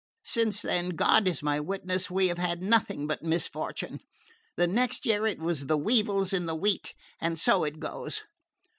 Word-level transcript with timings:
Since 0.25 0.63
then, 0.63 0.89
God 0.89 1.27
is 1.27 1.43
my 1.43 1.59
witness, 1.59 2.09
we 2.09 2.29
have 2.29 2.39
had 2.39 2.63
nothing 2.63 3.05
but 3.05 3.21
misfortune. 3.21 3.99
The 4.57 4.65
next 4.65 5.05
year 5.05 5.27
it 5.27 5.37
was 5.37 5.67
the 5.67 5.77
weevils 5.77 6.33
in 6.33 6.47
the 6.47 6.55
wheat; 6.55 6.95
and 7.21 7.37
so 7.37 7.63
it 7.63 7.79
goes." 7.79 8.23